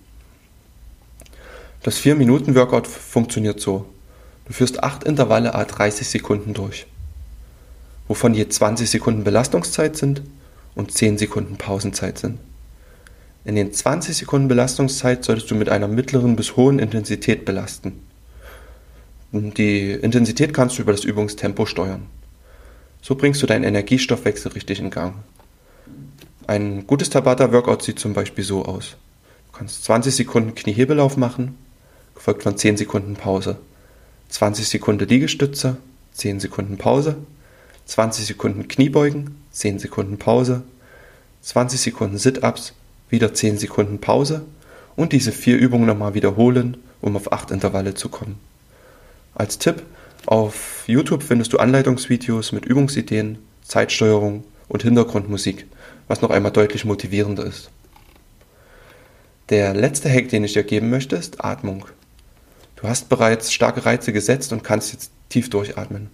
Das 1.86 2.00
4-Minuten-Workout 2.00 2.88
funktioniert 2.88 3.60
so. 3.60 3.86
Du 4.44 4.52
führst 4.52 4.82
8 4.82 5.04
Intervalle 5.04 5.54
a 5.54 5.64
30 5.64 6.08
Sekunden 6.08 6.52
durch, 6.52 6.84
wovon 8.08 8.34
je 8.34 8.48
20 8.48 8.90
Sekunden 8.90 9.22
Belastungszeit 9.22 9.96
sind 9.96 10.22
und 10.74 10.90
10 10.90 11.16
Sekunden 11.16 11.58
Pausenzeit 11.58 12.18
sind. 12.18 12.40
In 13.44 13.54
den 13.54 13.72
20 13.72 14.16
Sekunden 14.16 14.48
Belastungszeit 14.48 15.24
solltest 15.24 15.48
du 15.48 15.54
mit 15.54 15.68
einer 15.68 15.86
mittleren 15.86 16.34
bis 16.34 16.56
hohen 16.56 16.80
Intensität 16.80 17.44
belasten. 17.44 17.92
Die 19.30 19.92
Intensität 19.92 20.52
kannst 20.52 20.78
du 20.78 20.82
über 20.82 20.90
das 20.90 21.04
Übungstempo 21.04 21.66
steuern. 21.66 22.06
So 23.00 23.14
bringst 23.14 23.40
du 23.44 23.46
deinen 23.46 23.62
Energiestoffwechsel 23.62 24.50
richtig 24.50 24.80
in 24.80 24.90
Gang. 24.90 25.14
Ein 26.48 26.88
gutes 26.88 27.10
Tabata-Workout 27.10 27.84
sieht 27.84 28.00
zum 28.00 28.12
Beispiel 28.12 28.42
so 28.42 28.64
aus. 28.64 28.96
Du 29.52 29.58
kannst 29.58 29.84
20 29.84 30.16
Sekunden 30.16 30.56
Kniehebelauf 30.56 31.16
machen, 31.16 31.56
gefolgt 32.16 32.42
von 32.42 32.56
10 32.56 32.76
Sekunden 32.76 33.14
Pause. 33.14 33.58
20 34.30 34.68
Sekunden 34.68 35.06
Liegestütze, 35.06 35.76
10 36.14 36.40
Sekunden 36.40 36.76
Pause. 36.76 37.16
20 37.86 38.26
Sekunden 38.26 38.66
Kniebeugen, 38.66 39.36
10 39.52 39.78
Sekunden 39.78 40.18
Pause. 40.18 40.62
20 41.42 41.80
Sekunden 41.80 42.18
Sit-Ups, 42.18 42.72
wieder 43.08 43.32
10 43.32 43.58
Sekunden 43.58 44.00
Pause. 44.00 44.44
Und 44.96 45.12
diese 45.12 45.30
vier 45.30 45.56
Übungen 45.56 45.86
nochmal 45.86 46.14
wiederholen, 46.14 46.78
um 47.00 47.16
auf 47.16 47.32
8 47.32 47.52
Intervalle 47.52 47.94
zu 47.94 48.08
kommen. 48.08 48.40
Als 49.34 49.58
Tipp, 49.58 49.82
auf 50.24 50.82
YouTube 50.88 51.22
findest 51.22 51.52
du 51.52 51.58
Anleitungsvideos 51.58 52.50
mit 52.50 52.64
Übungsideen, 52.64 53.38
Zeitsteuerung 53.62 54.42
und 54.66 54.82
Hintergrundmusik, 54.82 55.66
was 56.08 56.22
noch 56.22 56.30
einmal 56.30 56.50
deutlich 56.50 56.84
motivierender 56.84 57.44
ist. 57.44 57.70
Der 59.50 59.74
letzte 59.74 60.10
Hack, 60.10 60.28
den 60.30 60.42
ich 60.42 60.54
dir 60.54 60.64
geben 60.64 60.90
möchte, 60.90 61.14
ist 61.14 61.44
Atmung. 61.44 61.84
Du 62.76 62.88
hast 62.88 63.08
bereits 63.08 63.52
starke 63.52 63.84
Reize 63.84 64.12
gesetzt 64.12 64.52
und 64.52 64.62
kannst 64.62 64.92
jetzt 64.92 65.10
tief 65.28 65.50
durchatmen. 65.50 66.10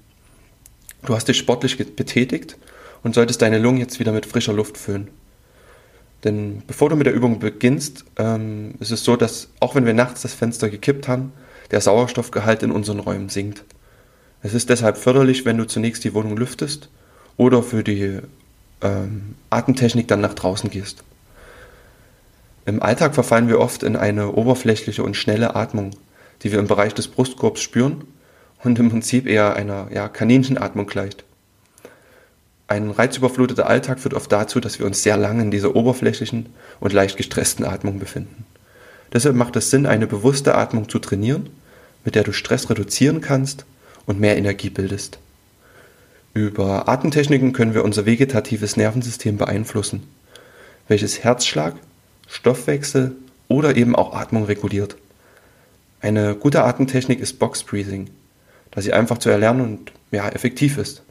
Du 1.05 1.15
hast 1.15 1.27
dich 1.27 1.37
sportlich 1.37 1.77
betätigt 1.77 2.57
und 3.03 3.15
solltest 3.15 3.43
deine 3.43 3.59
Lungen 3.59 3.79
jetzt 3.79 3.99
wieder 3.99 4.13
mit 4.13 4.27
frischer 4.27 4.53
Luft 4.53 4.79
füllen. 4.79 5.09
Denn 6.23 6.63
bevor 6.69 6.89
du 6.89 6.97
mit 6.97 7.07
der 7.07 7.15
Übung 7.15 7.41
beginnst, 7.41 8.05
ähm, 8.17 8.75
ist 8.79 8.93
es 8.93 9.03
so, 9.03 9.17
dass 9.17 9.49
auch 9.59 9.75
wenn 9.75 9.87
wir 9.87 9.95
nachts 9.95 10.23
das 10.23 10.35
Fenster 10.35 10.71
gekippt 10.71 11.09
haben, 11.09 11.33
der 11.73 11.81
Sauerstoffgehalt 11.81 12.63
in 12.63 12.71
unseren 12.71 13.01
Räumen 13.01 13.29
sinkt. 13.29 13.65
Es 14.43 14.55
ist 14.55 14.71
deshalb 14.71 14.97
förderlich, 14.97 15.45
wenn 15.45 15.59
du 15.59 15.67
zunächst 15.67 16.05
die 16.05 16.15
Wohnung 16.15 16.37
lüftest 16.37 16.91
oder 17.37 17.63
für 17.65 17.83
die 17.83 18.21
ähm, 18.83 19.35
Atemtechnik 19.51 20.07
dann 20.07 20.21
nach 20.21 20.35
draußen 20.35 20.71
gehst. 20.71 21.03
Im 22.67 22.81
Alltag 22.81 23.15
verfallen 23.15 23.49
wir 23.49 23.59
oft 23.59 23.83
in 23.83 23.97
eine 23.97 24.33
oberflächliche 24.33 25.03
und 25.03 25.17
schnelle 25.17 25.57
Atmung, 25.57 25.91
die 26.43 26.53
wir 26.53 26.59
im 26.59 26.67
Bereich 26.67 26.95
des 26.95 27.09
Brustkorbs 27.09 27.61
spüren 27.61 28.05
und 28.65 28.79
im 28.79 28.91
Prinzip 28.91 29.27
eher 29.27 29.55
einer 29.57 29.89
ja, 29.93 30.09
Kaninchenatmung 30.09 30.87
gleicht. 30.87 31.25
Ein 32.69 32.91
reizüberfluteter 32.91 33.67
Alltag 33.67 34.01
führt 34.01 34.15
oft 34.15 34.33
dazu, 34.33 34.59
dass 34.59 34.79
wir 34.79 34.87
uns 34.87 35.03
sehr 35.03 35.17
lange 35.17 35.43
in 35.43 35.51
dieser 35.51 35.77
oberflächlichen 35.77 36.47
und 36.81 36.93
leicht 36.93 37.17
gestressten 37.17 37.65
Atmung 37.65 37.99
befinden. 37.99 38.47
Deshalb 39.13 39.37
macht 39.37 39.57
es 39.57 39.71
Sinn, 39.71 39.85
eine 39.85 40.07
bewusste 40.07 40.55
Atmung 40.55 40.89
zu 40.89 40.99
trainieren, 40.99 41.51
mit 42.05 42.15
der 42.15 42.25
du 42.25 42.33
Stress 42.33 42.71
reduzieren 42.71 43.21
kannst 43.21 43.67
und 44.07 44.21
mehr 44.21 44.39
Energie 44.39 44.71
bildest. 44.71 45.19
Über 46.35 46.89
Atemtechniken 46.89 47.53
können 47.53 47.75
wir 47.75 47.85
unser 47.85 48.07
vegetatives 48.07 48.77
Nervensystem 48.79 49.37
beeinflussen, 49.37 50.05
welches 50.89 51.23
Herzschlag, 51.23 51.75
Stoffwechsel 52.27 53.15
oder 53.49 53.77
eben 53.77 53.95
auch 53.95 54.15
Atmung 54.15 54.45
reguliert. 54.45 54.97
Eine 56.03 56.35
gute 56.35 56.65
Atemtechnik 56.65 57.21
ist 57.21 57.39
Box 57.39 57.63
Breathing, 57.63 58.11
da 58.73 58.83
sie 58.83 58.93
einfach 58.93 59.19
zu 59.19 59.31
erlernen 59.31 59.61
und 59.61 59.93
ja, 60.11 60.29
effektiv 60.29 60.77
ist. 60.77 61.03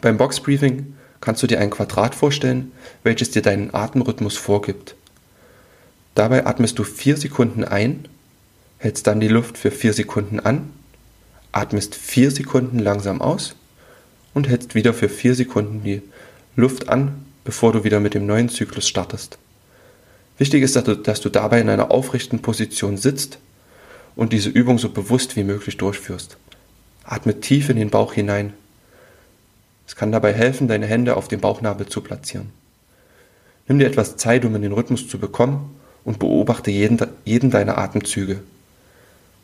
Beim 0.00 0.16
Box 0.16 0.38
Breathing 0.38 0.94
kannst 1.20 1.42
du 1.42 1.48
dir 1.48 1.58
ein 1.58 1.70
Quadrat 1.70 2.14
vorstellen, 2.14 2.70
welches 3.02 3.32
dir 3.32 3.42
deinen 3.42 3.74
Atemrhythmus 3.74 4.36
vorgibt. 4.36 4.94
Dabei 6.14 6.46
atmest 6.46 6.78
du 6.78 6.84
4 6.84 7.16
Sekunden 7.16 7.64
ein, 7.64 8.06
hältst 8.78 9.08
dann 9.08 9.18
die 9.18 9.26
Luft 9.26 9.58
für 9.58 9.72
4 9.72 9.92
Sekunden 9.92 10.38
an, 10.38 10.70
atmest 11.50 11.96
4 11.96 12.30
Sekunden 12.30 12.78
langsam 12.78 13.20
aus 13.20 13.56
und 14.34 14.48
hältst 14.48 14.76
wieder 14.76 14.94
für 14.94 15.08
4 15.08 15.34
Sekunden 15.34 15.82
die 15.82 16.00
Luft 16.54 16.88
an, 16.88 17.26
bevor 17.42 17.72
du 17.72 17.82
wieder 17.82 17.98
mit 17.98 18.14
dem 18.14 18.24
neuen 18.24 18.50
Zyklus 18.50 18.86
startest. 18.86 19.38
Wichtig 20.38 20.62
ist, 20.62 20.76
dass 20.76 21.20
du, 21.20 21.28
dabei 21.28 21.60
in 21.60 21.68
einer 21.68 21.90
aufrechten 21.90 22.40
Position 22.40 22.96
sitzt 22.96 23.40
und 24.16 24.32
diese 24.32 24.50
Übung 24.50 24.78
so 24.78 24.90
bewusst 24.90 25.36
wie 25.36 25.44
möglich 25.44 25.76
durchführst. 25.76 26.36
Atme 27.04 27.40
tief 27.40 27.68
in 27.68 27.76
den 27.76 27.90
Bauch 27.90 28.12
hinein. 28.12 28.52
Es 29.86 29.96
kann 29.96 30.12
dabei 30.12 30.32
helfen, 30.32 30.68
deine 30.68 30.86
Hände 30.86 31.16
auf 31.16 31.28
dem 31.28 31.40
Bauchnabel 31.40 31.86
zu 31.86 32.00
platzieren. 32.00 32.50
Nimm 33.66 33.78
dir 33.78 33.86
etwas 33.86 34.16
Zeit, 34.16 34.44
um 34.44 34.54
in 34.54 34.62
den 34.62 34.72
Rhythmus 34.72 35.08
zu 35.08 35.18
bekommen 35.18 35.76
und 36.04 36.18
beobachte 36.18 36.70
jeden, 36.70 36.98
jeden 37.24 37.50
deiner 37.50 37.78
Atemzüge. 37.78 38.40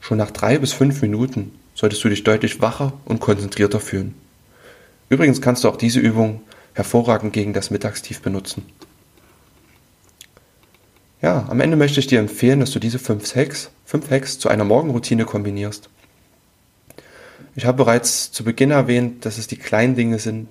Schon 0.01 0.19
nach 0.19 0.31
drei 0.31 0.59
bis 0.59 0.73
fünf 0.73 1.03
Minuten 1.03 1.53
solltest 1.75 2.03
du 2.05 2.09
dich 2.09 2.25
deutlich 2.25 2.61
wacher 2.61 2.93
und 3.05 3.21
konzentrierter 3.21 3.81
fühlen. 3.81 4.15
Übrigens 5.09 5.41
kannst 5.41 5.65
du 5.65 5.69
auch 5.69 5.77
diese 5.77 6.01
Übung 6.01 6.43
hervorragend 6.75 7.33
gegen 7.33 7.53
das 7.53 7.71
Mittagstief 7.71 8.21
benutzen. 8.21 8.65
Ja, 11.23 11.47
am 11.49 11.61
Ende 11.61 11.77
möchte 11.77 12.01
ich 12.01 12.07
dir 12.07 12.19
empfehlen, 12.19 12.61
dass 12.61 12.71
du 12.73 12.79
diese 12.79 12.99
fünf 12.99 13.35
Hacks, 13.35 13.71
fünf 13.87 14.11
Hacks 14.11 14.39
zu 14.39 14.49
einer 14.49 14.65
Morgenroutine 14.65 15.25
kombinierst. 15.25 15.89
Ich 17.55 17.65
habe 17.65 17.79
bereits 17.79 18.33
zu 18.33 18.45
Beginn 18.45 18.73
erwähnt, 18.73 19.25
dass 19.25 19.39
es 19.39 19.47
die 19.47 19.57
kleinen 19.57 19.95
Dinge 19.95 20.19
sind, 20.19 20.49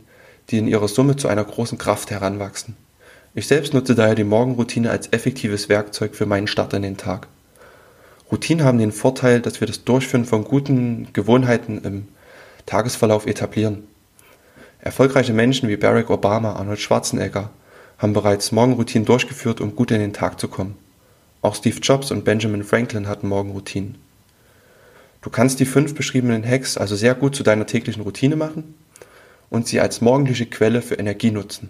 die 0.50 0.58
in 0.58 0.68
ihrer 0.68 0.88
Summe 0.88 1.18
zu 1.18 1.28
einer 1.28 1.44
großen 1.44 1.78
Kraft 1.78 2.10
heranwachsen. 2.12 2.78
Ich 3.34 3.48
selbst 3.48 3.74
nutze 3.74 3.94
daher 3.94 4.16
die 4.16 4.24
Morgenroutine 4.24 4.90
als 4.90 5.12
effektives 5.12 5.68
Werkzeug 5.68 6.16
für 6.16 6.26
meinen 6.26 6.48
Start 6.48 6.74
in 6.74 6.82
den 6.82 6.96
Tag. 6.96 7.28
Routinen 8.32 8.66
haben 8.66 8.80
den 8.80 8.94
Vorteil, 8.94 9.42
dass 9.42 9.60
wir 9.60 9.68
das 9.68 9.84
Durchführen 9.84 10.26
von 10.26 10.46
guten 10.46 11.10
Gewohnheiten 11.12 11.82
im 11.84 12.08
Tagesverlauf 12.66 13.28
etablieren. 13.28 13.84
Erfolgreiche 14.80 15.34
Menschen 15.34 15.68
wie 15.68 15.78
Barack 15.78 16.10
Obama, 16.10 16.54
Arnold 16.54 16.80
Schwarzenegger 16.80 17.50
haben 17.98 18.14
bereits 18.14 18.52
Morgenroutinen 18.54 19.06
durchgeführt, 19.06 19.60
um 19.60 19.76
gut 19.76 19.92
in 19.92 20.00
den 20.00 20.14
Tag 20.14 20.40
zu 20.40 20.48
kommen. 20.48 20.85
Auch 21.46 21.54
Steve 21.54 21.78
Jobs 21.80 22.10
und 22.10 22.26
Benjamin 22.26 22.64
Franklin 22.64 23.08
hatten 23.08 23.28
Morgenroutinen. 23.28 24.00
Du 25.22 25.30
kannst 25.30 25.60
die 25.60 25.68
fünf 25.68 25.94
beschriebenen 25.94 26.44
Hacks 26.44 26.76
also 26.76 26.96
sehr 26.96 27.14
gut 27.14 27.36
zu 27.36 27.44
deiner 27.44 27.68
täglichen 27.68 28.02
Routine 28.02 28.36
machen 28.36 28.74
und 29.52 29.68
sie 29.68 29.80
als 29.80 30.02
morgendliche 30.02 30.48
Quelle 30.48 30.82
für 30.82 30.96
Energie 30.96 31.30
nutzen. 31.30 31.70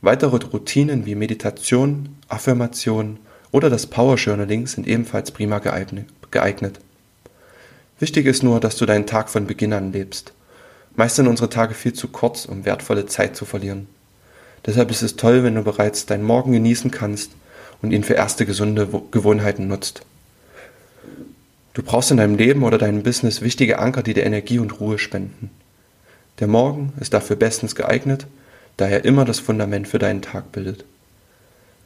Weitere 0.00 0.38
Routinen 0.44 1.06
wie 1.06 1.14
Meditation, 1.14 2.16
Affirmation 2.26 3.20
oder 3.52 3.70
das 3.70 3.86
Power 3.86 4.16
Journaling 4.16 4.66
sind 4.66 4.88
ebenfalls 4.88 5.30
prima 5.30 5.60
geeignet. 5.60 6.80
Wichtig 8.00 8.26
ist 8.26 8.42
nur, 8.42 8.58
dass 8.58 8.74
du 8.74 8.86
deinen 8.86 9.06
Tag 9.06 9.30
von 9.30 9.46
Beginn 9.46 9.72
an 9.72 9.92
lebst. 9.92 10.32
Meist 10.96 11.14
sind 11.14 11.28
unsere 11.28 11.48
Tage 11.48 11.74
viel 11.74 11.92
zu 11.92 12.08
kurz, 12.08 12.44
um 12.44 12.64
wertvolle 12.64 13.06
Zeit 13.06 13.36
zu 13.36 13.44
verlieren. 13.44 13.86
Deshalb 14.66 14.90
ist 14.90 15.02
es 15.02 15.14
toll, 15.14 15.44
wenn 15.44 15.54
du 15.54 15.62
bereits 15.62 16.06
deinen 16.06 16.24
Morgen 16.24 16.50
genießen 16.50 16.90
kannst 16.90 17.30
und 17.82 17.92
ihn 17.92 18.04
für 18.04 18.14
erste 18.14 18.46
gesunde 18.46 18.88
Gewohnheiten 19.10 19.68
nutzt. 19.68 20.02
Du 21.72 21.82
brauchst 21.82 22.10
in 22.10 22.16
deinem 22.16 22.36
Leben 22.36 22.64
oder 22.64 22.78
deinem 22.78 23.02
Business 23.02 23.42
wichtige 23.42 23.78
Anker, 23.78 24.02
die 24.02 24.14
dir 24.14 24.24
Energie 24.24 24.58
und 24.58 24.80
Ruhe 24.80 24.98
spenden. 24.98 25.50
Der 26.40 26.48
Morgen 26.48 26.92
ist 27.00 27.14
dafür 27.14 27.36
bestens 27.36 27.74
geeignet, 27.74 28.26
da 28.76 28.88
er 28.88 29.04
immer 29.04 29.24
das 29.24 29.40
Fundament 29.40 29.86
für 29.86 29.98
deinen 29.98 30.22
Tag 30.22 30.52
bildet. 30.52 30.84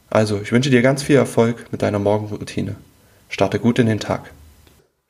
Also, 0.09 0.39
ich 0.41 0.51
wünsche 0.51 0.69
dir 0.69 0.81
ganz 0.81 1.03
viel 1.03 1.17
Erfolg 1.17 1.71
mit 1.71 1.81
deiner 1.81 1.99
Morgenroutine. 1.99 2.75
Starte 3.29 3.59
gut 3.59 3.79
in 3.79 3.87
den 3.87 3.99
Tag. 3.99 4.31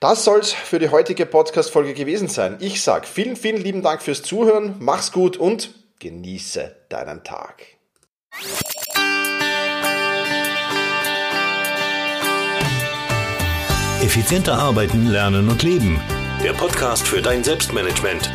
Das 0.00 0.22
soll's 0.22 0.52
für 0.52 0.78
die 0.78 0.90
heutige 0.90 1.26
Podcast-Folge 1.26 1.92
gewesen 1.92 2.28
sein. 2.28 2.56
Ich 2.60 2.82
sag 2.82 3.04
vielen, 3.04 3.34
vielen 3.34 3.60
lieben 3.60 3.82
Dank 3.82 4.00
fürs 4.00 4.22
Zuhören, 4.22 4.76
mach's 4.78 5.10
gut 5.10 5.36
und 5.36 5.74
genieße 5.98 6.76
deinen 6.88 7.24
Tag. 7.24 7.64
Effizienter 14.00 14.54
arbeiten, 14.54 15.08
lernen 15.08 15.48
und 15.48 15.64
leben. 15.64 16.00
Der 16.44 16.52
Podcast 16.52 17.08
für 17.08 17.20
dein 17.20 17.42
Selbstmanagement. 17.42 18.30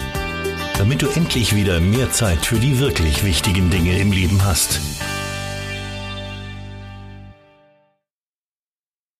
Damit 0.78 1.02
du 1.02 1.08
endlich 1.08 1.56
wieder 1.56 1.80
mehr 1.80 2.12
Zeit 2.12 2.46
für 2.46 2.58
die 2.58 2.80
wirklich 2.80 3.24
wichtigen 3.24 3.70
Dinge 3.70 3.98
im 4.00 4.12
Leben 4.12 4.44
hast. 4.44 4.82